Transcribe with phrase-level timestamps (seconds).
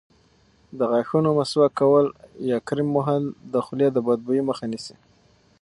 [0.77, 2.05] د غاښونو مسواک کول
[2.49, 4.95] یا کریم وهل د خولې د بدبویۍ مخه نیسي.